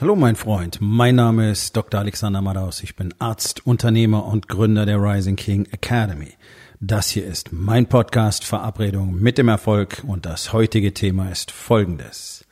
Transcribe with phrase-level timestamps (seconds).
[0.00, 2.00] Hallo mein Freund, mein Name ist Dr.
[2.00, 2.82] Alexander Madaus.
[2.82, 6.32] Ich bin Arzt, Unternehmer und Gründer der Rising King Academy.
[6.80, 12.44] Das hier ist mein Podcast Verabredung mit dem Erfolg und das heutige Thema ist folgendes.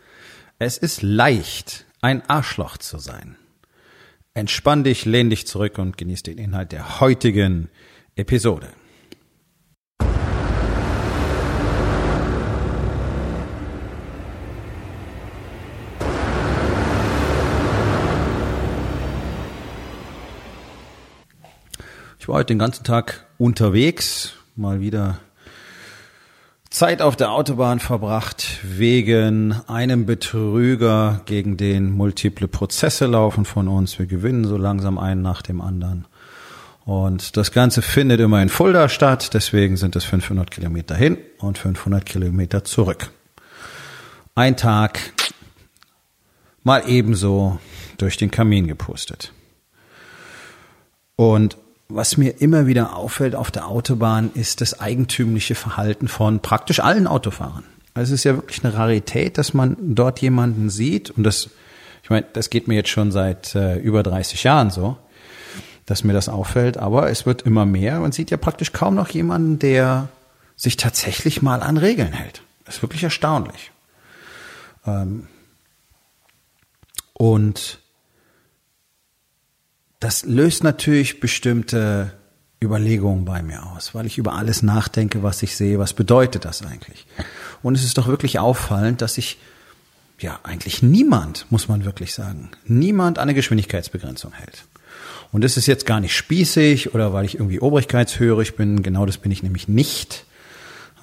[0.60, 3.35] Es ist leicht, ein Arschloch zu sein.
[4.35, 7.71] Entspann dich, lehn dich zurück und genieß den Inhalt der heutigen
[8.15, 8.69] Episode.
[22.22, 25.18] Ich war heute den ganzen Tag unterwegs, mal wieder
[26.70, 33.98] Zeit auf der Autobahn verbracht wegen einem Betrüger, gegen den multiple Prozesse laufen von uns.
[33.98, 36.06] Wir gewinnen so langsam einen nach dem anderen.
[36.84, 41.58] Und das Ganze findet immer in Fulda statt, deswegen sind es 500 Kilometer hin und
[41.58, 43.10] 500 Kilometer zurück.
[44.36, 45.00] Ein Tag
[46.62, 47.58] mal ebenso
[47.98, 49.32] durch den Kamin gepustet.
[51.16, 51.56] Und
[51.94, 57.06] was mir immer wieder auffällt auf der Autobahn, ist das eigentümliche Verhalten von praktisch allen
[57.06, 57.64] Autofahrern.
[57.94, 61.50] Also es ist ja wirklich eine Rarität, dass man dort jemanden sieht und das,
[62.02, 64.96] ich meine, das geht mir jetzt schon seit äh, über 30 Jahren so,
[65.84, 68.00] dass mir das auffällt, aber es wird immer mehr.
[68.00, 70.08] Man sieht ja praktisch kaum noch jemanden, der
[70.56, 72.42] sich tatsächlich mal an Regeln hält.
[72.64, 73.72] Das ist wirklich erstaunlich.
[74.86, 75.26] Ähm
[77.12, 77.81] und
[80.03, 82.12] das löst natürlich bestimmte
[82.61, 86.67] Überlegungen bei mir aus, weil ich über alles nachdenke, was ich sehe, was bedeutet das
[86.67, 87.06] eigentlich?
[87.62, 89.39] Und es ist doch wirklich auffallend, dass sich
[90.19, 94.64] ja eigentlich niemand, muss man wirklich sagen, niemand an eine Geschwindigkeitsbegrenzung hält.
[95.31, 99.19] Und das ist jetzt gar nicht spießig oder weil ich irgendwie obrigkeitshörig bin, genau das
[99.19, 100.25] bin ich nämlich nicht.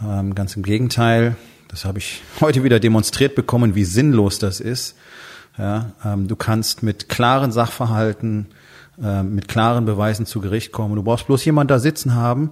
[0.05, 1.37] Ähm, ganz im Gegenteil,
[1.69, 4.97] das habe ich heute wieder demonstriert bekommen, wie sinnlos das ist.
[5.57, 8.47] Ja, ähm, du kannst mit klaren Sachverhalten
[9.03, 10.95] äh, mit klaren Beweisen zu Gericht kommen.
[10.95, 12.51] Du brauchst bloß jemand da sitzen haben,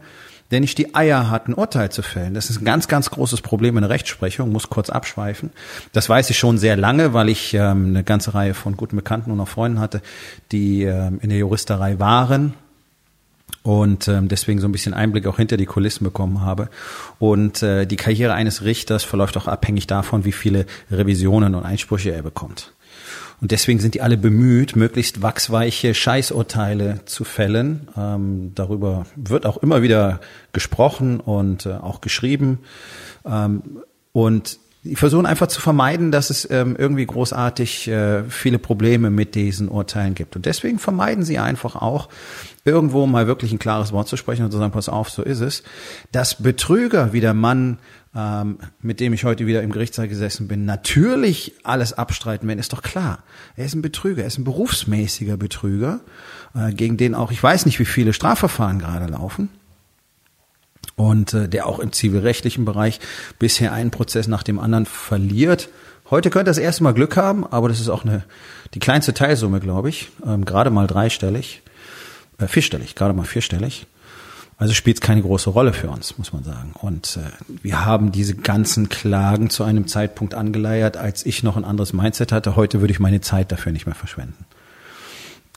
[0.52, 2.34] der nicht die Eier hat, ein Urteil zu fällen.
[2.34, 5.52] Das ist ein ganz, ganz großes Problem in der Rechtsprechung, muss kurz abschweifen.
[5.92, 9.32] Das weiß ich schon sehr lange, weil ich ähm, eine ganze Reihe von guten Bekannten
[9.32, 10.02] und auch Freunden hatte,
[10.52, 12.54] die ähm, in der Juristerei waren
[13.68, 16.70] und ähm, deswegen so ein bisschen Einblick auch hinter die Kulissen bekommen habe.
[17.20, 22.12] Und äh, die Karriere eines Richters verläuft auch abhängig davon, wie viele Revisionen und Einsprüche
[22.12, 22.72] er bekommt.
[23.40, 27.88] Und deswegen sind die alle bemüht, möglichst wachsweiche Scheißurteile zu fällen.
[27.96, 30.20] Ähm, darüber wird auch immer wieder
[30.54, 32.60] gesprochen und äh, auch geschrieben.
[33.26, 33.62] Ähm,
[34.12, 39.36] und die versuchen einfach zu vermeiden, dass es ähm, irgendwie großartig äh, viele Probleme mit
[39.36, 40.36] diesen Urteilen gibt.
[40.36, 42.10] Und deswegen vermeiden sie einfach auch,
[42.64, 45.42] irgendwo mal wirklich ein klares Wort zu sprechen und zu sagen, pass auf, so ist
[45.42, 45.64] es.
[46.12, 47.80] Dass Betrüger wie der Mann
[48.16, 52.74] ähm, mit dem ich heute wieder im Gerichtssaal gesessen bin, natürlich alles abstreiten werden, ist
[52.74, 53.24] doch klar.
[53.56, 56.00] Er ist ein Betrüger, er ist ein berufsmäßiger Betrüger,
[56.56, 59.50] äh, gegen den auch, ich weiß nicht, wie viele Strafverfahren gerade laufen.
[60.96, 63.00] Und äh, der auch im zivilrechtlichen Bereich
[63.38, 65.70] bisher einen Prozess nach dem anderen verliert.
[66.10, 68.24] Heute könnte das erste Mal Glück haben, aber das ist auch eine
[68.74, 71.62] die kleinste Teilsumme, glaube ich, ähm, gerade mal dreistellig,
[72.40, 73.86] äh, vierstellig, gerade mal vierstellig.
[74.60, 76.72] Also spielt es keine große Rolle für uns, muss man sagen.
[76.74, 77.30] Und äh,
[77.62, 82.32] wir haben diese ganzen Klagen zu einem Zeitpunkt angeleiert, als ich noch ein anderes Mindset
[82.32, 82.56] hatte.
[82.56, 84.46] Heute würde ich meine Zeit dafür nicht mehr verschwenden.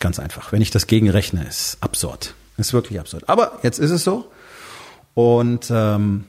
[0.01, 0.53] Ganz einfach.
[0.53, 2.35] Wenn ich das gegenrechne, ist absurd.
[2.59, 3.27] Ist wirklich absurd.
[3.29, 4.31] Aber jetzt ist es so.
[5.15, 6.25] Und ähm,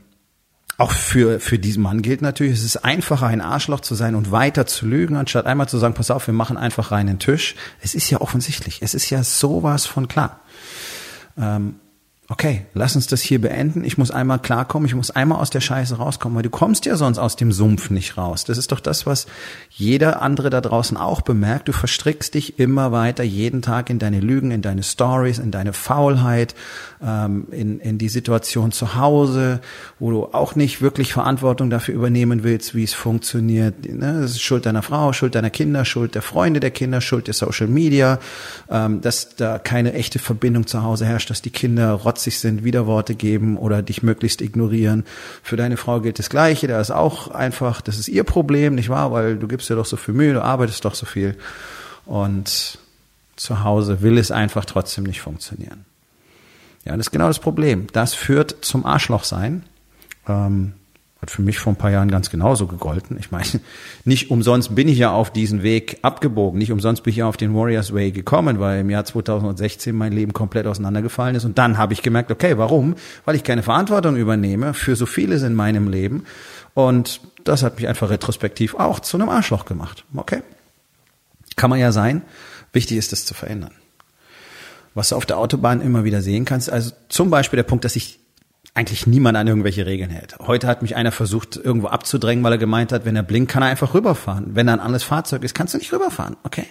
[0.78, 4.32] auch für, für diesen Mann gilt natürlich, es ist einfacher, ein Arschloch zu sein und
[4.32, 7.56] weiter zu lügen, anstatt einmal zu sagen, pass auf, wir machen einfach rein den Tisch.
[7.82, 8.82] Es ist ja offensichtlich.
[8.82, 10.40] Es ist ja sowas von klar.
[11.38, 11.76] Ähm,
[12.32, 13.84] okay, lass uns das hier beenden.
[13.84, 16.96] Ich muss einmal klarkommen, ich muss einmal aus der Scheiße rauskommen, weil du kommst ja
[16.96, 18.46] sonst aus dem Sumpf nicht raus.
[18.46, 19.28] Das ist doch das, was
[19.70, 21.68] jeder andere da draußen auch bemerkt.
[21.68, 25.74] Du verstrickst dich immer weiter jeden Tag in deine Lügen, in deine Stories, in deine
[25.74, 26.56] Faulheit,
[27.04, 29.60] ähm, in, in die Situation zu Hause,
[30.00, 33.86] wo du auch nicht wirklich Verantwortung dafür übernehmen willst, wie es funktioniert.
[33.86, 34.22] Ne?
[34.22, 37.34] Das ist Schuld deiner Frau, Schuld deiner Kinder, Schuld der Freunde der Kinder, Schuld der
[37.34, 38.20] Social Media,
[38.70, 42.64] ähm, dass da keine echte Verbindung zu Hause herrscht, dass die Kinder rotzen trotzig sind,
[42.64, 45.06] Widerworte geben oder dich möglichst ignorieren.
[45.42, 46.68] Für deine Frau gilt das Gleiche.
[46.68, 49.12] Da ist auch einfach, das ist ihr Problem, nicht wahr?
[49.12, 51.36] Weil du gibst dir doch so viel Mühe, du arbeitest doch so viel.
[52.06, 52.78] Und
[53.36, 55.86] zu Hause will es einfach trotzdem nicht funktionieren.
[56.86, 57.88] Ja, das ist genau das Problem.
[57.92, 59.64] Das führt zum Arschlochsein.
[60.28, 60.74] Ähm,
[61.22, 63.18] hat für mich vor ein paar Jahren ganz genauso gegolten.
[63.20, 63.46] Ich meine,
[64.06, 66.58] nicht umsonst bin ich ja auf diesen Weg abgebogen.
[66.58, 70.12] Nicht umsonst bin ich ja auf den Warriors Way gekommen, weil im Jahr 2016 mein
[70.12, 71.46] Leben komplett auseinandergefallen ist.
[71.46, 72.96] Und dann habe ich gemerkt, okay, warum?
[73.24, 76.26] Weil ich keine Verantwortung übernehme für so vieles in meinem Leben.
[76.74, 80.06] Und das hat mich einfach retrospektiv auch zu einem Arschloch gemacht.
[80.16, 80.42] Okay?
[81.56, 82.24] Kann man ja sein.
[82.74, 83.72] Wichtig ist, das zu verändern.
[84.96, 87.94] Was du auf der Autobahn immer wieder sehen kannst, also zum Beispiel der Punkt, dass
[87.94, 88.21] sich
[88.74, 90.38] eigentlich niemand an irgendwelche Regeln hält.
[90.40, 93.64] Heute hat mich einer versucht, irgendwo abzudrängen, weil er gemeint hat, wenn er blinkt, kann
[93.64, 94.56] er einfach rüberfahren.
[94.56, 96.38] Wenn er ein anderes Fahrzeug ist, kannst du nicht rüberfahren.
[96.44, 96.66] Okay?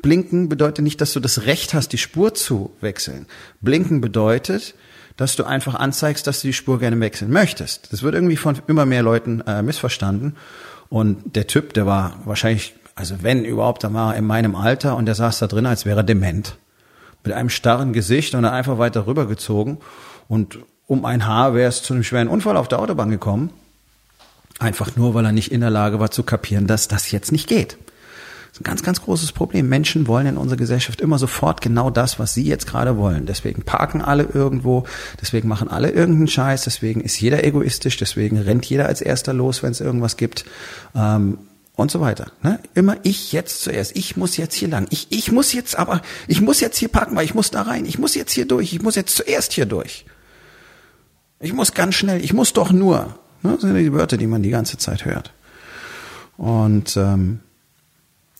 [0.00, 3.26] Blinken bedeutet nicht, dass du das Recht hast, die Spur zu wechseln.
[3.60, 4.74] Blinken bedeutet,
[5.16, 7.92] dass du einfach anzeigst, dass du die Spur gerne wechseln möchtest.
[7.92, 10.36] Das wird irgendwie von immer mehr Leuten äh, missverstanden.
[10.88, 14.96] Und der Typ, der war wahrscheinlich, also wenn überhaupt, dann war er in meinem Alter
[14.96, 16.58] und der saß da drin, als wäre er dement.
[17.24, 19.78] Mit einem starren Gesicht und er einfach weiter rübergezogen.
[20.28, 23.50] Und um ein Haar wäre es zu einem schweren Unfall auf der Autobahn gekommen.
[24.58, 27.48] Einfach nur, weil er nicht in der Lage war zu kapieren, dass das jetzt nicht
[27.48, 27.76] geht.
[28.54, 29.68] Das ist ein ganz, ganz großes Problem.
[29.68, 33.26] Menschen wollen in unserer Gesellschaft immer sofort genau das, was sie jetzt gerade wollen.
[33.26, 34.84] Deswegen parken alle irgendwo,
[35.20, 39.64] deswegen machen alle irgendeinen Scheiß, deswegen ist jeder egoistisch, deswegen rennt jeder als erster los,
[39.64, 40.44] wenn es irgendwas gibt.
[40.94, 41.38] Ähm,
[41.74, 42.30] und so weiter.
[42.42, 42.60] Ne?
[42.74, 43.96] Immer ich jetzt zuerst.
[43.96, 44.86] Ich muss jetzt hier lang.
[44.90, 47.84] Ich, ich muss jetzt aber, ich muss jetzt hier parken, weil ich muss da rein.
[47.86, 48.72] Ich muss jetzt hier durch.
[48.72, 50.04] Ich muss jetzt zuerst hier durch.
[51.44, 53.18] Ich muss ganz schnell, ich muss doch nur.
[53.42, 53.52] Ne?
[53.52, 55.34] Das sind die Wörter, die man die ganze Zeit hört.
[56.38, 57.40] Und ähm,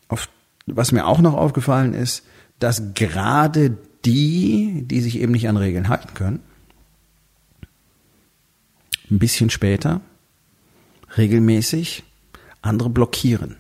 [0.08, 0.26] auf,
[0.64, 2.24] was mir auch noch aufgefallen ist,
[2.60, 6.40] dass gerade die, die sich eben nicht an Regeln halten können,
[9.10, 10.00] ein bisschen später
[11.18, 12.04] regelmäßig
[12.62, 13.56] andere blockieren.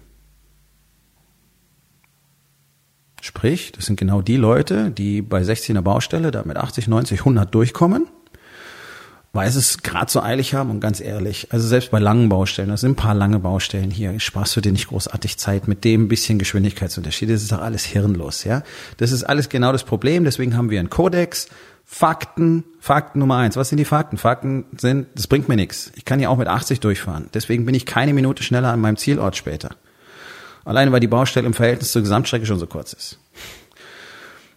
[3.20, 7.54] Sprich, das sind genau die Leute, die bei 16er Baustelle da mit 80, 90, 100
[7.54, 8.06] durchkommen
[9.34, 12.68] weil sie es gerade so eilig haben und ganz ehrlich, also selbst bei langen Baustellen,
[12.68, 16.06] das sind ein paar lange Baustellen hier, sparst du dir nicht großartig Zeit mit dem
[16.08, 17.28] bisschen Geschwindigkeitsunterschied.
[17.28, 18.62] Das ist doch alles hirnlos, ja.
[18.96, 20.24] Das ist alles genau das Problem.
[20.24, 21.48] Deswegen haben wir einen Kodex.
[21.84, 23.56] Fakten, Fakten Nummer eins.
[23.56, 24.16] Was sind die Fakten?
[24.16, 25.92] Fakten sind, das bringt mir nichts.
[25.96, 27.28] Ich kann ja auch mit 80 durchfahren.
[27.34, 29.76] Deswegen bin ich keine Minute schneller an meinem Zielort später.
[30.64, 33.18] Alleine weil die Baustelle im Verhältnis zur Gesamtstrecke schon so kurz ist.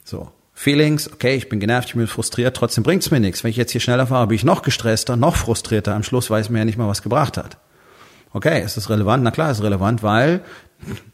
[0.05, 0.31] So.
[0.59, 3.43] Feelings, okay, ich bin genervt, ich bin frustriert, trotzdem bringt's mir nichts.
[3.43, 5.93] Wenn ich jetzt hier schneller fahre, bin ich noch gestresster, noch frustrierter.
[5.93, 7.57] Am Schluss weiß mir ja nicht mal, was gebracht hat.
[8.33, 9.23] Okay, ist das relevant?
[9.23, 10.41] Na klar, ist relevant, weil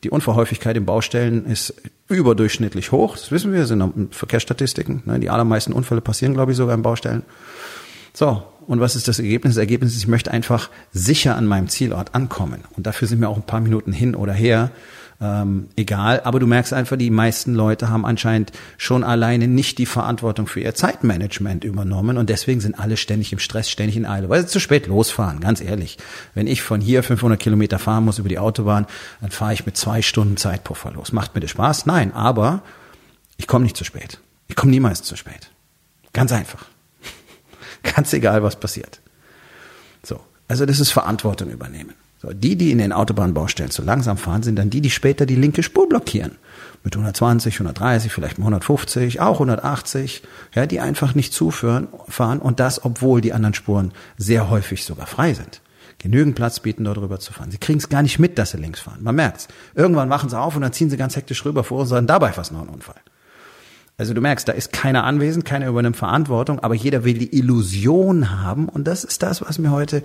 [0.06, 1.74] die Unfallhäufigkeit in Baustellen ist
[2.08, 3.18] überdurchschnittlich hoch.
[3.18, 5.04] Das wissen wir, sind Verkehrsstatistiken.
[5.04, 5.20] Ne?
[5.20, 7.24] Die allermeisten Unfälle passieren, glaube ich, sogar in Baustellen.
[8.14, 9.56] So, und was ist das Ergebnis?
[9.56, 12.64] Das Ergebnis ist, ich möchte einfach sicher an meinem Zielort ankommen.
[12.76, 14.72] Und dafür sind mir auch ein paar Minuten hin oder her
[15.24, 16.22] ähm, egal.
[16.24, 20.60] Aber du merkst einfach, die meisten Leute haben anscheinend schon alleine nicht die Verantwortung für
[20.60, 24.48] ihr Zeitmanagement übernommen und deswegen sind alle ständig im Stress, ständig in Eile, weil sie
[24.48, 25.98] zu spät losfahren, ganz ehrlich.
[26.34, 28.86] Wenn ich von hier 500 Kilometer fahren muss über die Autobahn,
[29.22, 31.14] dann fahre ich mit zwei Stunden Zeitpuffer los.
[31.14, 31.86] Macht mir das Spaß?
[31.86, 32.62] Nein, aber
[33.38, 34.20] ich komme nicht zu spät.
[34.48, 35.52] Ich komme niemals zu spät.
[36.12, 36.66] Ganz einfach.
[37.84, 39.02] Ganz egal, was passiert.
[40.04, 40.20] So.
[40.48, 41.94] Also das ist Verantwortung übernehmen.
[42.22, 45.36] So, die, die in den Autobahnbaustellen zu langsam fahren, sind dann die, die später die
[45.36, 46.38] linke Spur blockieren.
[46.84, 52.60] Mit 120, 130, vielleicht mit 150, auch 180, ja, die einfach nicht zuführen, fahren und
[52.60, 55.62] das, obwohl die anderen Spuren sehr häufig sogar frei sind.
[55.98, 57.52] Genügend Platz bieten, dort rüber zu fahren.
[57.52, 59.00] Sie kriegen es gar nicht mit, dass sie links fahren.
[59.02, 59.48] Man merkt's.
[59.76, 62.32] Irgendwann wachen sie auf und dann ziehen sie ganz hektisch rüber vor und sagen, dabei
[62.32, 63.02] fast noch ein Unfall.
[63.96, 68.42] Also du merkst, da ist keiner anwesend, keiner übernimmt Verantwortung, aber jeder will die Illusion
[68.42, 70.02] haben und das ist das, was mir heute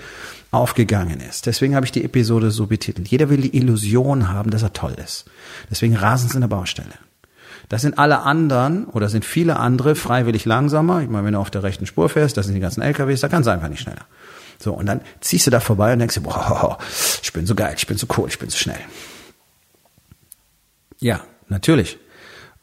[0.50, 1.46] aufgegangen ist.
[1.46, 3.08] Deswegen habe ich die Episode so betitelt.
[3.08, 5.24] Jeder will die Illusion haben, dass er toll ist.
[5.70, 6.92] Deswegen rasen sie in der Baustelle.
[7.70, 11.00] Das sind alle anderen oder sind viele andere freiwillig langsamer.
[11.00, 13.28] Ich meine, wenn du auf der rechten Spur fährst, das sind die ganzen LKWs, da
[13.28, 14.04] kannst du einfach nicht schneller.
[14.58, 16.78] So, und dann ziehst du da vorbei und denkst dir, boah,
[17.22, 18.80] ich bin so geil, ich bin so cool, ich bin so schnell.
[21.00, 21.98] Ja, natürlich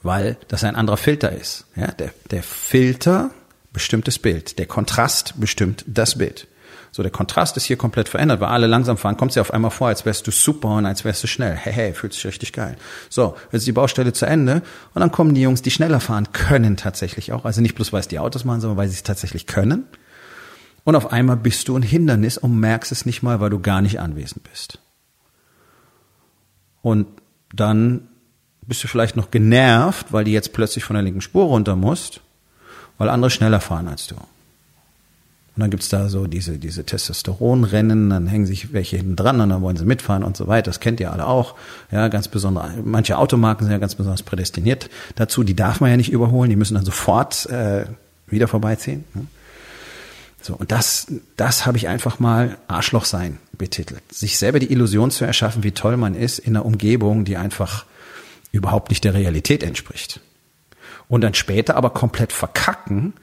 [0.05, 1.65] weil das ein anderer Filter ist.
[1.75, 3.31] Ja, der, der Filter
[3.73, 6.47] bestimmt das Bild, der Kontrast bestimmt das Bild.
[6.91, 9.71] So, der Kontrast ist hier komplett verändert, weil alle langsam fahren, kommt ja auf einmal
[9.71, 11.53] vor, als wärst du super und als wärst du schnell.
[11.53, 12.77] Hey, hey, fühlt sich richtig geil.
[13.09, 14.61] So, jetzt ist die Baustelle zu Ende
[14.93, 17.43] und dann kommen die Jungs, die schneller fahren können tatsächlich auch.
[17.43, 19.87] Also nicht bloß, weil es die Autos machen, sondern weil sie es tatsächlich können.
[20.85, 23.81] Und auf einmal bist du ein Hindernis und merkst es nicht mal, weil du gar
[23.81, 24.79] nicht anwesend bist.
[26.81, 27.07] Und
[27.51, 28.07] dann
[28.67, 32.21] bist du vielleicht noch genervt, weil die jetzt plötzlich von der linken Spur runter musst,
[32.97, 34.15] weil andere schneller fahren als du.
[34.15, 39.49] Und dann gibt's da so diese, diese Testosteronrennen, dann hängen sich welche hinten dran und
[39.49, 40.69] dann wollen sie mitfahren und so weiter.
[40.69, 41.55] Das kennt ihr alle auch.
[41.91, 42.71] Ja, ganz besonders.
[42.83, 45.43] Manche Automarken sind ja ganz besonders prädestiniert dazu.
[45.43, 46.49] Die darf man ja nicht überholen.
[46.49, 47.85] Die müssen dann sofort äh,
[48.27, 49.05] wieder vorbeiziehen.
[49.13, 49.27] Ne?
[50.41, 51.07] So, und das,
[51.37, 54.01] das habe ich einfach mal Arschloch sein betitelt.
[54.11, 57.85] Sich selber die Illusion zu erschaffen, wie toll man ist in einer Umgebung, die einfach
[58.55, 60.19] überhaupt nicht der Realität entspricht.
[61.07, 63.13] Und dann später aber komplett verkacken,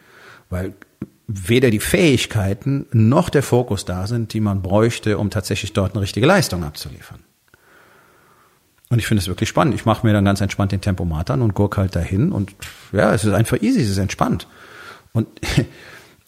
[0.50, 0.74] weil
[1.26, 6.02] weder die Fähigkeiten noch der Fokus da sind, die man bräuchte, um tatsächlich dort eine
[6.02, 7.20] richtige Leistung abzuliefern.
[8.90, 9.74] Und ich finde es wirklich spannend.
[9.74, 12.30] Ich mache mir dann ganz entspannt den Tempomat an und gurk halt dahin.
[12.30, 12.54] Und
[12.92, 14.46] ja, es ist einfach easy, es ist entspannt.
[15.12, 15.28] Und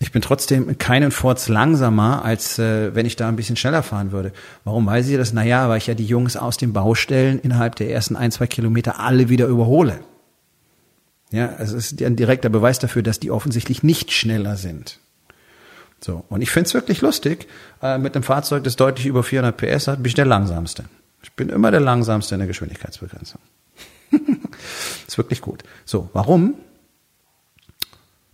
[0.04, 4.12] ich bin trotzdem keinen Furz langsamer, als äh, wenn ich da ein bisschen schneller fahren
[4.12, 4.34] würde.
[4.62, 5.32] Warum weiß ich das?
[5.32, 9.00] Naja, weil ich ja die Jungs aus den Baustellen innerhalb der ersten ein, zwei Kilometer
[9.00, 10.00] alle wieder überhole.
[11.30, 14.99] Ja, es ist ein direkter Beweis dafür, dass die offensichtlich nicht schneller sind.
[16.02, 16.23] So.
[16.28, 17.49] Und ich finde es wirklich lustig,
[17.82, 20.84] äh, mit einem Fahrzeug, das deutlich über 400 PS hat, bin ich der langsamste.
[21.23, 23.40] Ich bin immer der langsamste in der Geschwindigkeitsbegrenzung.
[25.08, 25.64] ist wirklich gut.
[25.87, 26.56] So, warum?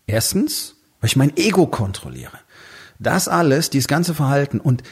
[0.08, 2.38] Erstens, weil ich mein Ego kontrolliere.
[2.98, 4.82] Das alles, dieses ganze Verhalten und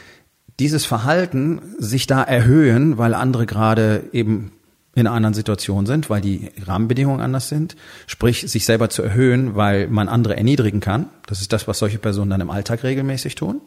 [0.59, 4.51] dieses Verhalten sich da erhöhen, weil andere gerade eben
[4.95, 7.75] in einer anderen Situation sind, weil die Rahmenbedingungen anders sind,
[8.07, 11.05] sprich sich selber zu erhöhen, weil man andere erniedrigen kann.
[11.27, 13.61] Das ist das, was solche Personen dann im Alltag regelmäßig tun.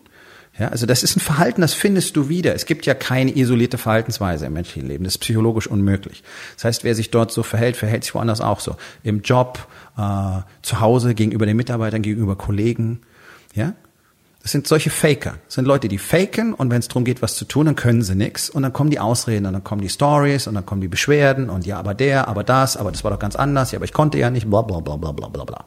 [0.59, 2.55] Ja, also das ist ein Verhalten, das findest du wieder.
[2.55, 5.05] Es gibt ja keine isolierte Verhaltensweise im menschlichen Leben.
[5.05, 6.23] Das ist psychologisch unmöglich.
[6.57, 8.77] Das heißt, wer sich dort so verhält, verhält sich woanders auch so.
[9.03, 9.67] Im Job,
[9.97, 13.01] äh, zu Hause, gegenüber den Mitarbeitern, gegenüber Kollegen.
[13.55, 13.73] Ja,
[14.43, 15.35] das sind solche Faker.
[15.47, 18.03] Das sind Leute, die faken und wenn es darum geht, was zu tun, dann können
[18.03, 20.81] sie nix und dann kommen die Ausreden und dann kommen die Stories und dann kommen
[20.81, 23.79] die Beschwerden und ja, aber der, aber das, aber das war doch ganz anders, ja,
[23.79, 25.65] aber ich konnte ja nicht, bla bla bla bla bla bla bla.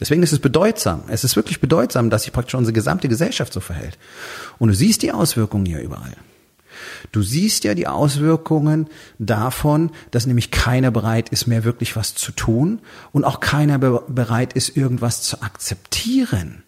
[0.00, 1.04] Deswegen ist es bedeutsam.
[1.08, 3.98] Es ist wirklich bedeutsam, dass sich praktisch unsere gesamte Gesellschaft so verhält.
[4.58, 6.16] Und du siehst die Auswirkungen hier überall.
[7.12, 12.32] Du siehst ja die Auswirkungen davon, dass nämlich keiner bereit ist, mehr wirklich was zu
[12.32, 12.80] tun
[13.12, 16.64] und auch keiner bereit ist, irgendwas zu akzeptieren.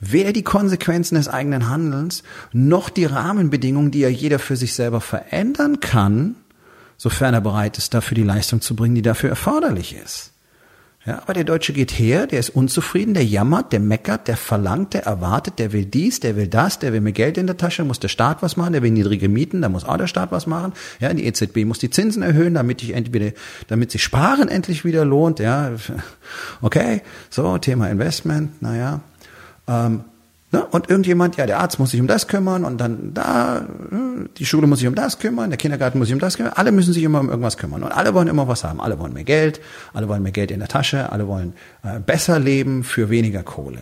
[0.00, 5.00] Weder die Konsequenzen des eigenen Handelns noch die Rahmenbedingungen, die ja jeder für sich selber
[5.00, 6.36] verändern kann,
[6.96, 10.31] sofern er bereit ist, dafür die Leistung zu bringen, die dafür erforderlich ist.
[11.04, 14.94] Ja, aber der Deutsche geht her, der ist unzufrieden, der jammert, der meckert, der verlangt,
[14.94, 17.82] der erwartet, der will dies, der will das, der will mehr Geld in der Tasche,
[17.82, 20.46] muss der Staat was machen, der will niedrige Mieten, da muss auch der Staat was
[20.46, 20.72] machen.
[21.00, 23.32] Ja, die EZB muss die Zinsen erhöhen, damit ich entweder,
[23.66, 25.40] damit sich Sparen endlich wieder lohnt.
[25.40, 25.72] Ja,
[26.62, 29.00] okay, so Thema Investment, naja.
[29.66, 30.04] Ähm,
[30.52, 30.66] Ne?
[30.66, 34.44] Und irgendjemand, ja, der Arzt muss sich um das kümmern und dann da, hm, die
[34.44, 36.52] Schule muss sich um das kümmern, der Kindergarten muss sich um das kümmern.
[36.54, 38.80] Alle müssen sich immer um irgendwas kümmern und alle wollen immer was haben.
[38.80, 39.60] Alle wollen mehr Geld,
[39.94, 43.78] alle wollen mehr Geld in der Tasche, alle wollen äh, besser leben für weniger Kohle.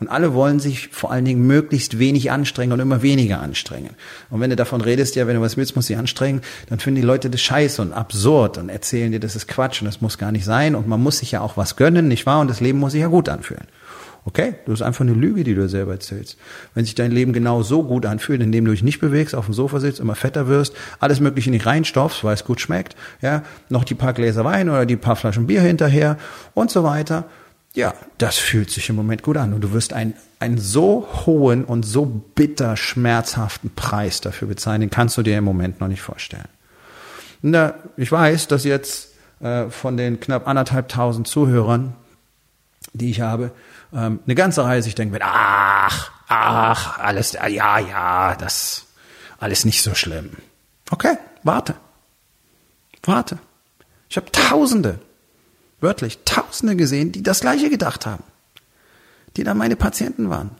[0.00, 3.90] Und alle wollen sich vor allen Dingen möglichst wenig anstrengen und immer weniger anstrengen.
[4.30, 6.80] Und wenn du davon redest, ja, wenn du was willst, musst du dich anstrengen, dann
[6.80, 10.00] finden die Leute das scheiße und absurd und erzählen dir, das ist Quatsch und das
[10.00, 12.40] muss gar nicht sein und man muss sich ja auch was gönnen, nicht wahr?
[12.40, 13.66] Und das Leben muss sich ja gut anfühlen.
[14.30, 16.38] Okay, das ist einfach eine Lüge, die du selber erzählst.
[16.74, 19.54] Wenn sich dein Leben genau so gut anfühlt, indem du dich nicht bewegst, auf dem
[19.54, 23.82] Sofa sitzt, immer fetter wirst, alles Mögliche nicht reinstopfst, weil es gut schmeckt, ja, noch
[23.82, 26.16] die paar Gläser Wein oder die paar Flaschen Bier hinterher
[26.54, 27.24] und so weiter.
[27.74, 31.64] Ja, das fühlt sich im Moment gut an und du wirst einen, einen so hohen
[31.64, 36.02] und so bitter schmerzhaften Preis dafür bezahlen, den kannst du dir im Moment noch nicht
[36.02, 36.48] vorstellen.
[37.42, 39.10] Na, ich weiß, dass jetzt
[39.40, 41.94] äh, von den knapp anderthalbtausend Zuhörern,
[42.92, 43.52] die ich habe,
[43.92, 48.86] ähm, eine ganze Reihe sich denken wird, ach, ach, alles, ja, ja, das,
[49.38, 50.30] alles nicht so schlimm.
[50.90, 51.74] Okay, warte.
[53.02, 53.38] Warte.
[54.08, 54.98] Ich habe Tausende,
[55.80, 58.24] wörtlich Tausende gesehen, die das Gleiche gedacht haben.
[59.36, 60.50] Die dann meine Patienten waren.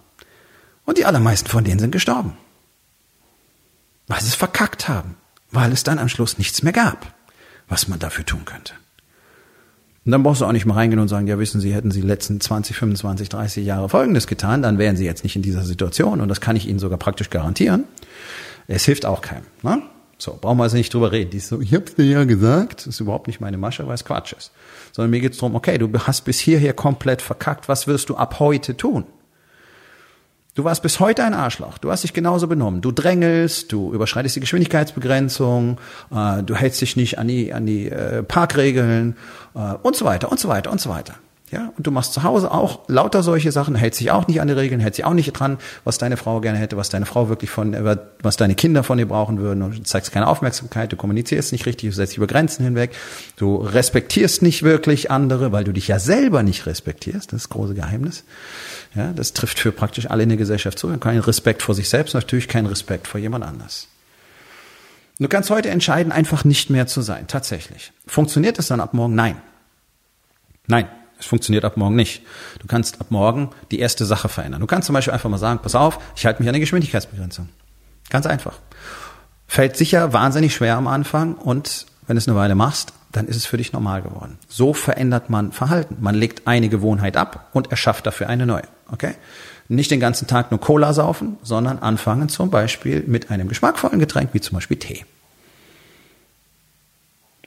[0.84, 2.36] Und die allermeisten von denen sind gestorben.
[4.06, 5.16] Weil sie es verkackt haben.
[5.50, 7.12] Weil es dann am Schluss nichts mehr gab,
[7.68, 8.74] was man dafür tun könnte.
[10.06, 12.00] Und dann brauchst du auch nicht mal reingehen und sagen, ja, wissen Sie, hätten Sie
[12.00, 16.20] letzten 20, 25, 30 Jahre Folgendes getan, dann wären Sie jetzt nicht in dieser Situation.
[16.20, 17.84] Und das kann ich Ihnen sogar praktisch garantieren.
[18.66, 19.44] Es hilft auch keinem.
[19.62, 19.82] Ne?
[20.16, 21.30] So, brauchen wir also nicht drüber reden.
[21.30, 22.80] Die ist so, ich hab's dir ja gesagt.
[22.80, 24.52] Das ist überhaupt nicht meine Masche, weil es Quatsch ist.
[24.92, 27.68] Sondern mir geht's darum, okay, du hast bis hierher komplett verkackt.
[27.68, 29.04] Was wirst du ab heute tun?
[30.60, 31.78] Du warst bis heute ein Arschloch.
[31.78, 32.82] Du hast dich genauso benommen.
[32.82, 35.78] Du drängelst, du überschreitest die Geschwindigkeitsbegrenzung,
[36.14, 39.16] äh, du hältst dich nicht an die, an die äh, Parkregeln
[39.54, 41.14] äh, und so weiter und so weiter und so weiter.
[41.50, 44.46] Ja, und du machst zu Hause auch lauter solche Sachen, hältst dich auch nicht an
[44.46, 47.28] die Regeln, hältst dich auch nicht dran, was deine Frau gerne hätte, was deine Frau
[47.28, 49.62] wirklich von, äh, was deine Kinder von dir brauchen würden.
[49.62, 52.94] Und du zeigst keine Aufmerksamkeit, du kommunizierst nicht richtig, du setzt dich über Grenzen hinweg,
[53.36, 57.32] du respektierst nicht wirklich andere, weil du dich ja selber nicht respektierst.
[57.32, 58.22] Das ist das große Geheimnis.
[58.94, 60.96] Ja, das trifft für praktisch alle in der Gesellschaft zu.
[60.98, 63.88] Kein Respekt vor sich selbst, natürlich kein Respekt vor jemand anders.
[65.18, 67.26] Du kannst heute entscheiden, einfach nicht mehr zu sein.
[67.26, 67.92] Tatsächlich.
[68.06, 69.16] Funktioniert es dann ab morgen?
[69.16, 69.36] Nein.
[70.68, 70.86] Nein.
[71.20, 72.22] Es funktioniert ab morgen nicht.
[72.58, 74.60] Du kannst ab morgen die erste Sache verändern.
[74.60, 77.48] Du kannst zum Beispiel einfach mal sagen, pass auf, ich halte mich an die Geschwindigkeitsbegrenzung.
[78.08, 78.58] Ganz einfach.
[79.46, 83.36] Fällt sicher wahnsinnig schwer am Anfang und wenn du es eine Weile machst, dann ist
[83.36, 84.38] es für dich normal geworden.
[84.48, 85.96] So verändert man Verhalten.
[86.00, 88.62] Man legt eine Gewohnheit ab und erschafft dafür eine neue.
[88.90, 89.14] Okay?
[89.68, 94.30] Nicht den ganzen Tag nur Cola saufen, sondern anfangen zum Beispiel mit einem geschmackvollen Getränk
[94.32, 95.04] wie zum Beispiel Tee.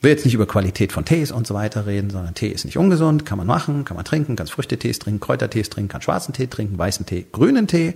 [0.03, 2.77] Will jetzt nicht über Qualität von Tees und so weiter reden, sondern Tee ist nicht
[2.77, 6.47] ungesund, kann man machen, kann man trinken, kann Früchtetees trinken, Kräutertees trinken, kann schwarzen Tee
[6.47, 7.95] trinken, weißen Tee, grünen Tee.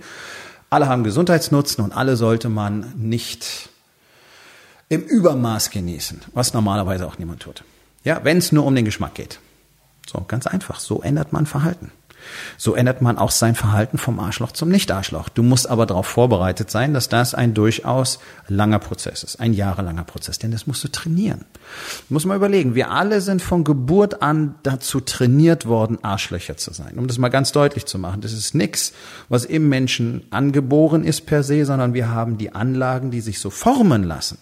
[0.70, 3.68] Alle haben Gesundheitsnutzen und alle sollte man nicht
[4.88, 7.62] im Übermaß genießen, was normalerweise auch niemand tut.
[8.04, 9.38] Ja, wenn es nur um den Geschmack geht.
[10.10, 10.80] So, ganz einfach.
[10.80, 11.92] So ändert man Verhalten.
[12.56, 15.28] So ändert man auch sein Verhalten vom Arschloch zum Nicht-Arschloch.
[15.28, 18.18] Du musst aber darauf vorbereitet sein, dass das ein durchaus
[18.48, 21.44] langer Prozess ist, ein jahrelanger Prozess, denn das musst du trainieren.
[22.08, 26.72] Du musst mal überlegen, wir alle sind von Geburt an dazu trainiert worden, Arschlöcher zu
[26.72, 26.98] sein.
[26.98, 28.92] Um das mal ganz deutlich zu machen, das ist nichts,
[29.28, 33.50] was im Menschen angeboren ist per se, sondern wir haben die Anlagen, die sich so
[33.50, 34.38] formen lassen.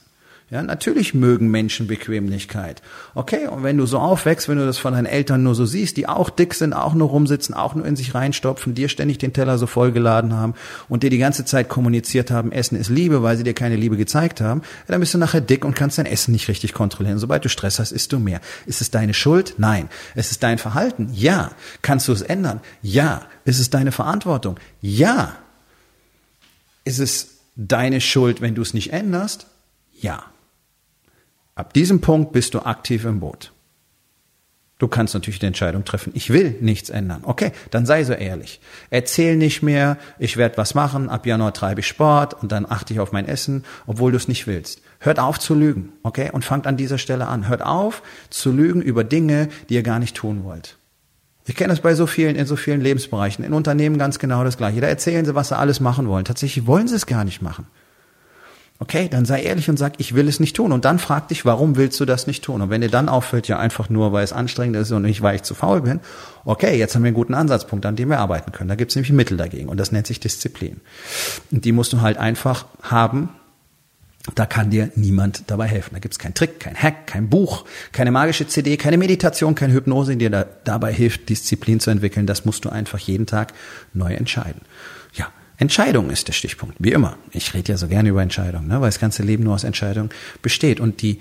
[0.48, 2.80] Ja, natürlich mögen Menschen Bequemlichkeit.
[3.16, 5.96] Okay, und wenn du so aufwächst, wenn du das von deinen Eltern nur so siehst,
[5.96, 9.32] die auch dick sind, auch nur rumsitzen, auch nur in sich reinstopfen, dir ständig den
[9.32, 10.54] Teller so vollgeladen haben
[10.88, 13.96] und dir die ganze Zeit kommuniziert haben, Essen ist Liebe, weil sie dir keine Liebe
[13.96, 17.18] gezeigt haben, dann bist du nachher dick und kannst dein Essen nicht richtig kontrollieren.
[17.18, 18.40] Sobald du Stress hast, isst du mehr.
[18.66, 19.54] Ist es deine Schuld?
[19.58, 19.88] Nein.
[20.14, 21.10] Ist es dein Verhalten?
[21.12, 21.50] Ja.
[21.82, 22.60] Kannst du es ändern?
[22.82, 23.22] Ja.
[23.44, 24.60] Ist es deine Verantwortung?
[24.80, 25.34] Ja.
[26.84, 29.48] Ist es deine Schuld, wenn du es nicht änderst?
[30.00, 30.22] Ja.
[31.56, 33.50] Ab diesem Punkt bist du aktiv im Boot.
[34.78, 37.22] Du kannst natürlich die Entscheidung treffen, ich will nichts ändern.
[37.24, 38.60] Okay, dann sei so ehrlich.
[38.90, 42.92] Erzähl nicht mehr, ich werde was machen, ab Januar treibe ich Sport und dann achte
[42.92, 44.82] ich auf mein Essen, obwohl du es nicht willst.
[45.00, 46.30] Hört auf zu lügen, okay?
[46.30, 47.48] Und fangt an dieser Stelle an.
[47.48, 50.76] Hört auf zu lügen über Dinge, die ihr gar nicht tun wollt.
[51.46, 54.58] Ich kenne das bei so vielen, in so vielen Lebensbereichen, in Unternehmen ganz genau das
[54.58, 54.82] Gleiche.
[54.82, 56.26] Da erzählen sie, was sie alles machen wollen.
[56.26, 57.66] Tatsächlich wollen sie es gar nicht machen.
[58.78, 60.70] Okay, dann sei ehrlich und sag, ich will es nicht tun.
[60.70, 62.60] Und dann frag dich, warum willst du das nicht tun?
[62.60, 65.36] Und wenn dir dann auffällt, ja einfach nur, weil es anstrengend ist und nicht, weil
[65.36, 66.00] ich zu faul bin,
[66.44, 68.68] okay, jetzt haben wir einen guten Ansatzpunkt, an dem wir arbeiten können.
[68.68, 70.80] Da gibt es nämlich Mittel dagegen und das nennt sich Disziplin.
[71.50, 73.30] Und die musst du halt einfach haben.
[74.34, 75.94] Da kann dir niemand dabei helfen.
[75.94, 79.72] Da gibt es keinen Trick, kein Hack, kein Buch, keine magische CD, keine Meditation, keine
[79.72, 82.26] Hypnose, die dir da, dabei hilft, Disziplin zu entwickeln.
[82.26, 83.54] Das musst du einfach jeden Tag
[83.94, 84.62] neu entscheiden.
[85.56, 87.16] Ja, Entscheidung ist der Stichpunkt, wie immer.
[87.30, 90.10] Ich rede ja so gerne über Entscheidungen, ne, weil das ganze Leben nur aus Entscheidungen
[90.42, 90.80] besteht.
[90.80, 91.18] Und die,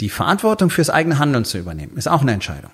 [0.00, 2.70] die Verantwortung fürs eigene Handeln zu übernehmen, ist auch eine Entscheidung.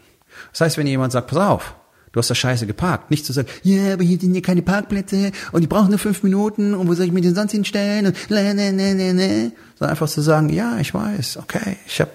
[0.53, 1.75] Das heißt, wenn jemand sagt, pass auf,
[2.13, 4.63] du hast da scheiße geparkt, nicht zu sagen, ja, yeah, aber hier sind hier keine
[4.63, 8.07] Parkplätze und die brauchen nur fünf Minuten und wo soll ich mich denn sonst hinstellen
[8.07, 9.53] und ne, ne, ne, ne, ne.
[9.79, 12.11] Sondern einfach zu sagen, ja, ich weiß, okay, ich hab,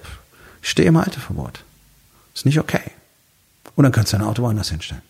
[0.61, 1.63] ich stehe im Halteverbot.
[2.33, 2.81] Ist nicht okay.
[3.75, 5.01] Und dann kannst du dein Auto woanders hinstellen.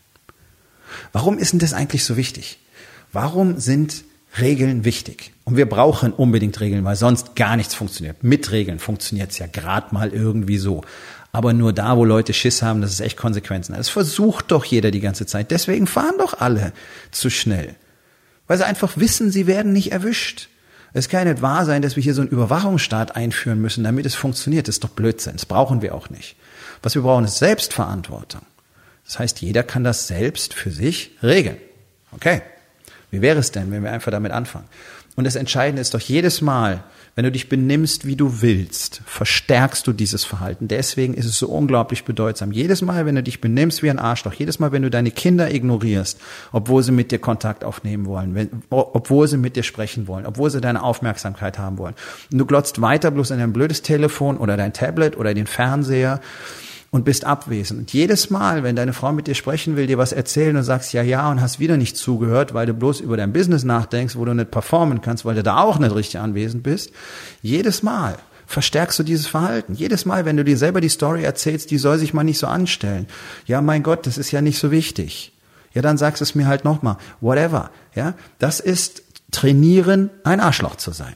[1.11, 2.59] Warum ist denn das eigentlich so wichtig?
[3.11, 4.03] Warum sind
[4.39, 5.31] Regeln wichtig?
[5.43, 8.23] Und wir brauchen unbedingt Regeln, weil sonst gar nichts funktioniert.
[8.23, 10.83] Mit Regeln funktioniert es ja gerade mal irgendwie so.
[11.31, 13.75] Aber nur da, wo Leute Schiss haben, dass es echt Konsequenzen.
[13.75, 15.51] Das versucht doch jeder die ganze Zeit.
[15.51, 16.73] Deswegen fahren doch alle
[17.11, 17.75] zu schnell.
[18.47, 20.49] Weil sie einfach wissen, sie werden nicht erwischt.
[20.93, 24.15] Es kann nicht wahr sein, dass wir hier so einen Überwachungsstaat einführen müssen, damit es
[24.15, 24.67] funktioniert.
[24.67, 25.33] Das ist doch Blödsinn.
[25.33, 26.35] Das brauchen wir auch nicht.
[26.81, 28.41] Was wir brauchen, ist Selbstverantwortung.
[29.05, 31.57] Das heißt, jeder kann das selbst für sich regeln.
[32.11, 32.41] Okay.
[33.11, 34.65] Wie wäre es denn, wenn wir einfach damit anfangen?
[35.15, 36.83] Und das Entscheidende ist doch jedes Mal,
[37.15, 40.67] wenn du dich benimmst, wie du willst, verstärkst du dieses Verhalten.
[40.67, 42.51] Deswegen ist es so unglaublich bedeutsam.
[42.51, 45.51] Jedes Mal, wenn du dich benimmst wie ein Arschloch, jedes Mal, wenn du deine Kinder
[45.51, 46.19] ignorierst,
[46.51, 50.51] obwohl sie mit dir Kontakt aufnehmen wollen, wenn, obwohl sie mit dir sprechen wollen, obwohl
[50.51, 51.95] sie deine Aufmerksamkeit haben wollen.
[52.31, 56.21] Und du glotzt weiter bloß in dein blödes Telefon oder dein Tablet oder den Fernseher
[56.91, 57.79] und bist abwesend.
[57.81, 60.93] Und jedes Mal, wenn deine Frau mit dir sprechen will, dir was erzählen und sagst
[60.93, 64.25] ja, ja und hast wieder nicht zugehört, weil du bloß über dein Business nachdenkst, wo
[64.25, 66.91] du nicht performen kannst, weil du da auch nicht richtig anwesend bist,
[67.41, 69.73] jedes Mal verstärkst du dieses Verhalten.
[69.73, 72.47] Jedes Mal, wenn du dir selber die Story erzählst, die soll sich mal nicht so
[72.47, 73.07] anstellen.
[73.45, 75.33] Ja, mein Gott, das ist ja nicht so wichtig.
[75.73, 76.97] Ja, dann sagst du es mir halt nochmal.
[77.19, 77.69] Whatever.
[77.93, 81.15] Ja, das ist trainieren, ein Arschloch zu sein.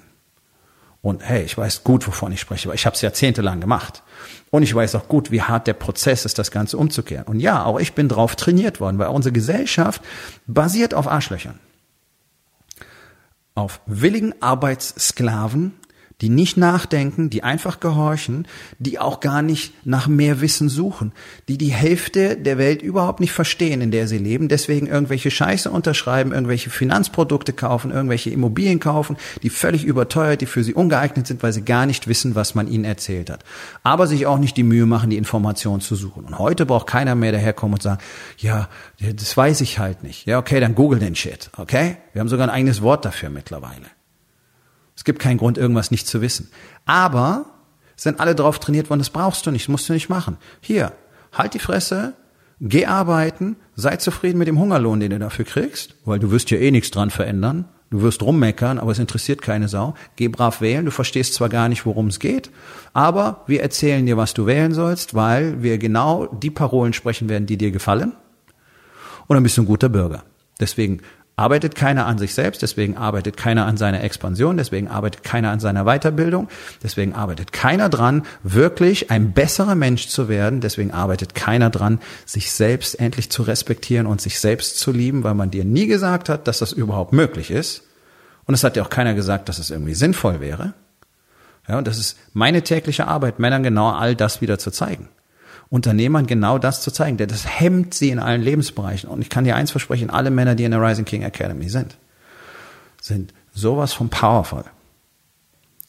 [1.02, 4.04] Und hey, ich weiß gut, wovon ich spreche, weil ich habe es jahrzehntelang gemacht.
[4.52, 7.26] Und ich weiß auch gut, wie hart der Prozess ist, das Ganze umzukehren.
[7.26, 10.02] Und ja, auch ich bin drauf trainiert worden, weil unsere Gesellschaft
[10.46, 11.60] basiert auf Arschlöchern.
[13.56, 15.74] Auf willigen Arbeitssklaven,
[16.22, 18.48] die nicht nachdenken, die einfach gehorchen,
[18.80, 21.12] die auch gar nicht nach mehr Wissen suchen,
[21.48, 25.70] die die Hälfte der Welt überhaupt nicht verstehen, in der sie leben, deswegen irgendwelche Scheiße
[25.70, 31.42] unterschreiben, irgendwelche Finanzprodukte kaufen, irgendwelche Immobilien kaufen, die völlig überteuert, die für sie ungeeignet sind,
[31.44, 33.44] weil sie gar nicht wissen, was man ihnen erzählt hat.
[33.84, 36.26] Aber sich auch nicht die Mühe machen, die Informationen zu suchen.
[36.26, 38.02] Und heute braucht keiner mehr daherkommen und sagen,
[38.38, 40.28] ja, das weiß ich halt nicht.
[40.28, 41.98] Ja, okay, dann google den Shit, okay?
[42.14, 43.88] Wir haben sogar ein eigenes Wort dafür mittlerweile.
[45.02, 46.52] Es gibt keinen Grund, irgendwas nicht zu wissen.
[46.86, 47.46] Aber
[47.96, 50.38] sind alle darauf trainiert worden, das brauchst du nicht, musst du nicht machen.
[50.60, 50.92] Hier,
[51.34, 52.14] halt die Fresse,
[52.60, 56.60] geh arbeiten, sei zufrieden mit dem Hungerlohn, den du dafür kriegst, weil du wirst ja
[56.60, 57.66] eh nichts dran verändern.
[57.90, 59.96] Du wirst rummeckern, aber es interessiert keine Sau.
[60.18, 60.86] Geh brav wählen.
[60.86, 62.52] Du verstehst zwar gar nicht, worum es geht,
[62.94, 67.48] aber wir erzählen dir, was du wählen sollst, weil wir genau die Parolen sprechen werden,
[67.48, 68.12] die dir gefallen.
[69.26, 70.24] Und dann bist du ein guter Bürger.
[70.60, 71.02] Deswegen
[71.42, 75.60] arbeitet keiner an sich selbst, deswegen arbeitet keiner an seiner Expansion, deswegen arbeitet keiner an
[75.60, 76.50] seiner Weiterbildung,
[76.84, 82.52] deswegen arbeitet keiner dran, wirklich ein besserer Mensch zu werden, deswegen arbeitet keiner dran, sich
[82.52, 86.48] selbst endlich zu respektieren und sich selbst zu lieben, weil man dir nie gesagt hat,
[86.48, 87.82] dass das überhaupt möglich ist.
[88.46, 90.76] Und es hat dir auch keiner gesagt, dass es irgendwie sinnvoll wäre.
[91.68, 95.10] Ja, und das ist meine tägliche Arbeit, Männern genau all das wieder zu zeigen.
[95.72, 99.10] Unternehmern genau das zu zeigen, denn das hemmt sie in allen Lebensbereichen.
[99.10, 101.98] Und ich kann dir eins versprechen, alle Männer, die in der Rising King Academy sind,
[103.02, 104.66] sind sowas von powerful.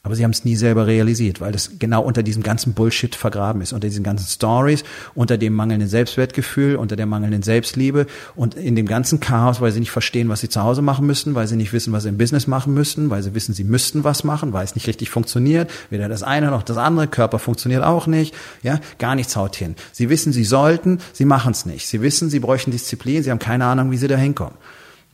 [0.05, 3.61] Aber sie haben es nie selber realisiert, weil das genau unter diesem ganzen Bullshit vergraben
[3.61, 4.83] ist, unter diesen ganzen Stories,
[5.15, 9.79] unter dem mangelnden Selbstwertgefühl, unter der mangelnden Selbstliebe und in dem ganzen Chaos, weil sie
[9.79, 12.17] nicht verstehen, was sie zu Hause machen müssen, weil sie nicht wissen, was sie im
[12.17, 15.71] Business machen müssen, weil sie wissen, sie müssten was machen, weil es nicht richtig funktioniert,
[15.89, 19.75] weder das eine noch das andere, Körper funktioniert auch nicht, ja, gar nichts haut hin.
[19.93, 21.87] Sie wissen, sie sollten, sie machen es nicht.
[21.87, 24.57] Sie wissen, sie bräuchten Disziplin, sie haben keine Ahnung, wie sie da hinkommen.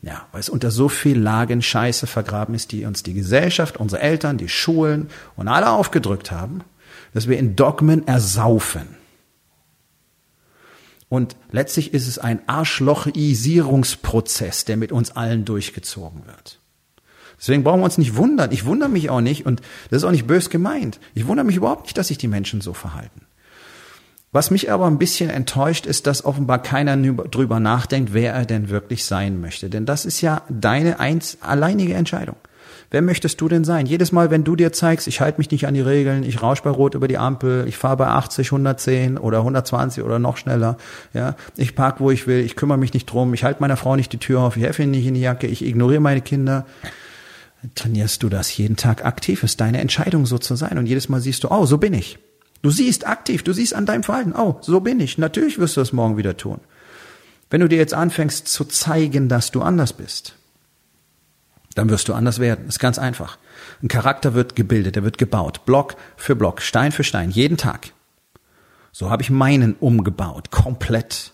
[0.02, 4.02] Ja, weil es unter so viel Lagen Scheiße vergraben ist, die uns die Gesellschaft, unsere
[4.02, 6.62] Eltern, die Schulen und alle aufgedrückt haben,
[7.14, 8.88] dass wir in Dogmen ersaufen.
[11.10, 16.60] Und letztlich ist es ein Arschlochisierungsprozess, der mit uns allen durchgezogen wird.
[17.40, 18.52] Deswegen brauchen wir uns nicht wundern.
[18.52, 21.00] Ich wundere mich auch nicht und das ist auch nicht bös gemeint.
[21.16, 23.22] Ich wundere mich überhaupt nicht, dass sich die Menschen so verhalten.
[24.32, 28.70] Was mich aber ein bisschen enttäuscht, ist, dass offenbar keiner drüber nachdenkt, wer er denn
[28.70, 29.70] wirklich sein möchte.
[29.70, 32.36] Denn das ist ja deine eins, alleinige Entscheidung.
[32.92, 33.86] Wer möchtest du denn sein?
[33.86, 36.62] Jedes Mal, wenn du dir zeigst, ich halte mich nicht an die Regeln, ich rausch
[36.62, 40.78] bei Rot über die Ampel, ich fahre bei 80, 110 oder 120 oder noch schneller,
[41.14, 43.96] ja, ich park, wo ich will, ich kümmere mich nicht drum, ich halte meiner Frau
[43.96, 46.66] nicht die Tür auf, ich helfe ihnen nicht in die Jacke, ich ignoriere meine Kinder.
[47.76, 49.44] Trainierst du das jeden Tag aktiv?
[49.44, 50.78] Ist deine Entscheidung so zu sein.
[50.78, 52.18] Und jedes Mal siehst du, oh, so bin ich.
[52.62, 55.18] Du siehst aktiv, du siehst an deinem Verhalten, oh, so bin ich.
[55.18, 56.60] Natürlich wirst du das morgen wieder tun.
[57.50, 60.36] Wenn du dir jetzt anfängst zu zeigen, dass du anders bist,
[61.76, 62.66] dann wirst du anders werden.
[62.66, 63.38] Das ist ganz einfach.
[63.82, 67.94] Ein Charakter wird gebildet, er wird gebaut, Block für Block, Stein für Stein, jeden Tag.
[68.92, 71.34] So habe ich meinen umgebaut, komplett.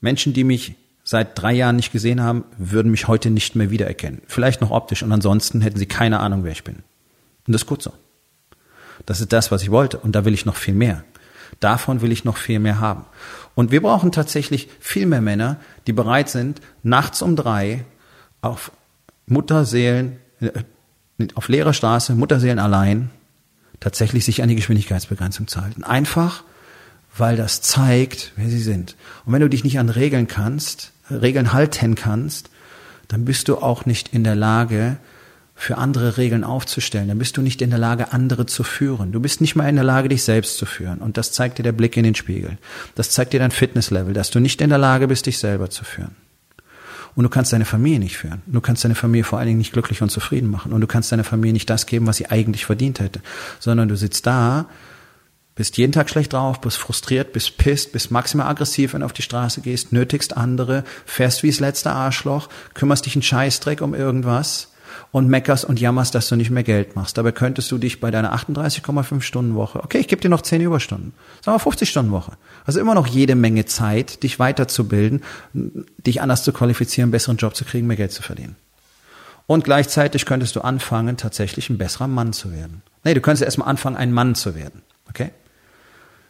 [0.00, 4.22] Menschen, die mich seit drei Jahren nicht gesehen haben, würden mich heute nicht mehr wiedererkennen.
[4.26, 6.76] Vielleicht noch optisch und ansonsten hätten sie keine Ahnung, wer ich bin.
[7.46, 7.92] Und das ist gut so.
[9.06, 9.98] Das ist das, was ich wollte.
[9.98, 11.04] Und da will ich noch viel mehr.
[11.60, 13.04] Davon will ich noch viel mehr haben.
[13.54, 17.84] Und wir brauchen tatsächlich viel mehr Männer, die bereit sind, nachts um drei
[18.40, 18.72] auf
[19.26, 20.50] Mutterseelen, äh,
[21.34, 23.10] auf leerer Straße, Mutterseelen allein,
[23.80, 25.84] tatsächlich sich an die Geschwindigkeitsbegrenzung zu halten.
[25.84, 26.42] Einfach,
[27.16, 28.96] weil das zeigt, wer sie sind.
[29.24, 32.50] Und wenn du dich nicht an Regeln kannst, Regeln halten kannst,
[33.08, 34.96] dann bist du auch nicht in der Lage,
[35.62, 39.12] für andere Regeln aufzustellen, dann bist du nicht in der Lage, andere zu führen.
[39.12, 40.98] Du bist nicht mal in der Lage, dich selbst zu führen.
[40.98, 42.58] Und das zeigt dir der Blick in den Spiegel.
[42.96, 45.84] Das zeigt dir dein Fitnesslevel, dass du nicht in der Lage bist, dich selber zu
[45.84, 46.16] führen.
[47.14, 48.42] Und du kannst deine Familie nicht führen.
[48.46, 50.72] Du kannst deine Familie vor allen Dingen nicht glücklich und zufrieden machen.
[50.72, 53.20] Und du kannst deiner Familie nicht das geben, was sie eigentlich verdient hätte.
[53.60, 54.66] Sondern du sitzt da,
[55.54, 59.12] bist jeden Tag schlecht drauf, bist frustriert, bist pisst, bist maximal aggressiv, wenn du auf
[59.12, 63.94] die Straße gehst, nötigst andere, fährst wie das letzte Arschloch, kümmerst dich einen Scheißdreck um
[63.94, 64.71] irgendwas
[65.10, 67.18] und meckerst und jammerst, dass du nicht mehr Geld machst.
[67.18, 70.60] Dabei könntest du dich bei deiner 38,5 Stunden Woche, okay, ich gebe dir noch 10
[70.60, 71.12] Überstunden,
[71.44, 72.32] sagen wir 50 Stunden Woche.
[72.64, 77.64] Also immer noch jede Menge Zeit, dich weiterzubilden, dich anders zu qualifizieren, besseren Job zu
[77.64, 78.56] kriegen, mehr Geld zu verdienen.
[79.46, 82.82] Und gleichzeitig könntest du anfangen, tatsächlich ein besserer Mann zu werden.
[83.04, 84.82] Nee, du könntest erstmal anfangen, ein Mann zu werden.
[85.08, 85.30] Okay?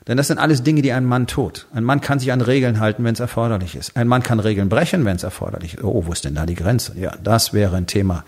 [0.08, 1.66] Denn das sind alles Dinge, die ein Mann tut.
[1.72, 3.96] Ein Mann kann sich an Regeln halten, wenn es erforderlich ist.
[3.96, 5.84] Ein Mann kann Regeln brechen, wenn es erforderlich ist.
[5.84, 6.98] Oh, wo ist denn da die Grenze?
[6.98, 8.24] Ja, das wäre ein Thema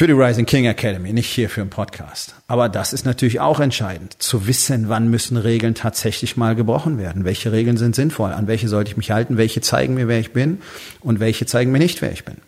[0.00, 2.34] für die Rising King Academy, nicht hier für einen Podcast.
[2.48, 7.26] Aber das ist natürlich auch entscheidend, zu wissen, wann müssen Regeln tatsächlich mal gebrochen werden.
[7.26, 8.32] Welche Regeln sind sinnvoll?
[8.32, 9.36] An welche sollte ich mich halten?
[9.36, 10.62] Welche zeigen mir, wer ich bin?
[11.00, 12.38] Und welche zeigen mir nicht, wer ich bin?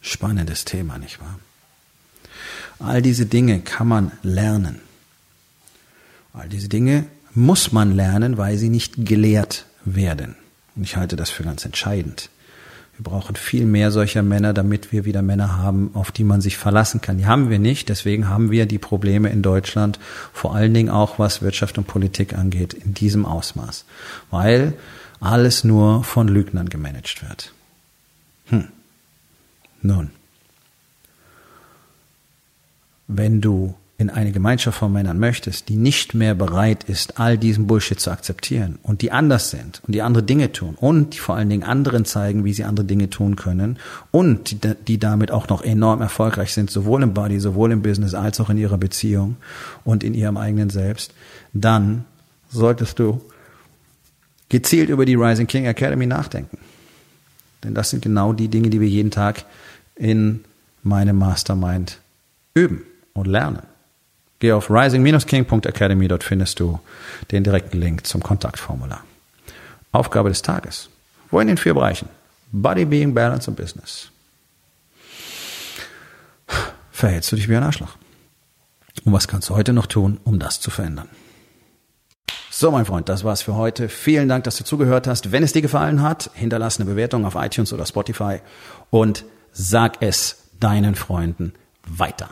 [0.00, 1.40] Spannendes Thema, nicht wahr?
[2.78, 4.80] All diese Dinge kann man lernen.
[6.32, 10.36] All diese Dinge muss man lernen, weil sie nicht gelehrt werden.
[10.76, 12.30] Und ich halte das für ganz entscheidend.
[12.96, 16.58] Wir brauchen viel mehr solcher Männer, damit wir wieder Männer haben, auf die man sich
[16.58, 17.16] verlassen kann.
[17.16, 19.98] Die haben wir nicht, deswegen haben wir die Probleme in Deutschland,
[20.34, 23.86] vor allen Dingen auch was Wirtschaft und Politik angeht, in diesem Ausmaß.
[24.30, 24.74] Weil
[25.18, 27.52] alles nur von Lügnern gemanagt wird.
[28.46, 28.68] Hm.
[29.82, 30.10] Nun,
[33.06, 37.66] wenn du in eine Gemeinschaft von Männern möchtest, die nicht mehr bereit ist, all diesen
[37.66, 41.36] Bullshit zu akzeptieren und die anders sind und die andere Dinge tun und die vor
[41.36, 43.78] allen Dingen anderen zeigen, wie sie andere Dinge tun können
[44.10, 48.14] und die, die damit auch noch enorm erfolgreich sind, sowohl im Body, sowohl im Business
[48.14, 49.36] als auch in ihrer Beziehung
[49.84, 51.12] und in ihrem eigenen Selbst,
[51.52, 52.06] dann
[52.48, 53.20] solltest du
[54.48, 56.56] gezielt über die Rising King Academy nachdenken.
[57.62, 59.44] Denn das sind genau die Dinge, die wir jeden Tag
[59.94, 60.40] in
[60.82, 61.98] meinem Mastermind
[62.54, 62.82] üben
[63.12, 63.69] und lernen.
[64.40, 66.80] Geh auf rising-king.academy, dort findest du
[67.30, 69.04] den direkten Link zum Kontaktformular.
[69.92, 70.88] Aufgabe des Tages.
[71.30, 72.08] Wo in den vier Bereichen?
[72.50, 74.10] Body, Being, Balance und Business.
[76.90, 77.96] Verhältst du dich wie ein Arschloch?
[79.04, 81.08] Und was kannst du heute noch tun, um das zu verändern?
[82.50, 83.88] So, mein Freund, das war's für heute.
[83.88, 85.32] Vielen Dank, dass du zugehört hast.
[85.32, 88.40] Wenn es dir gefallen hat, hinterlass eine Bewertung auf iTunes oder Spotify
[88.90, 91.54] und sag es deinen Freunden
[91.86, 92.30] weiter.